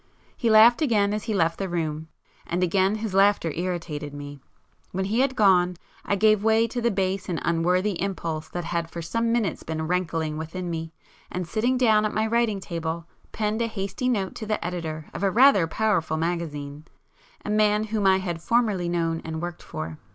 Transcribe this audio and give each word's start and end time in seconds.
He 0.35 0.49
laughed 0.49 0.81
again 0.81 1.13
as 1.13 1.25
he 1.25 1.33
left 1.35 1.59
the 1.59 1.69
room,—and 1.69 2.63
again 2.63 2.95
his 2.95 3.13
laughter 3.13 3.51
irritated 3.51 4.15
me. 4.15 4.39
When 4.91 5.05
he 5.05 5.19
had 5.19 5.35
gone, 5.35 5.77
I 6.03 6.15
gave 6.15 6.43
way 6.43 6.67
to 6.69 6.81
the 6.81 6.89
base 6.89 7.29
and 7.29 7.39
unworthy 7.45 8.01
impulse 8.01 8.49
that 8.49 8.63
had 8.63 8.89
for 8.89 9.03
some 9.03 9.31
minutes 9.31 9.61
been 9.61 9.77
[p 9.77 9.81
177] 9.83 9.89
rankling 9.91 10.37
within 10.39 10.71
me, 10.71 10.91
and 11.31 11.47
sitting 11.47 11.77
down 11.77 12.03
at 12.05 12.15
my 12.15 12.25
writing 12.25 12.59
table, 12.59 13.05
penned 13.31 13.61
a 13.61 13.67
hasty 13.67 14.09
note 14.09 14.33
to 14.37 14.47
the 14.47 14.65
editor 14.65 15.05
of 15.13 15.21
a 15.21 15.29
rather 15.29 15.67
powerful 15.67 16.17
magazine, 16.17 16.85
a 17.45 17.51
man 17.51 17.83
whom 17.83 18.07
I 18.07 18.17
had 18.17 18.41
formerly 18.41 18.89
known 18.89 19.21
and 19.23 19.39
worked 19.39 19.61
for. 19.61 19.99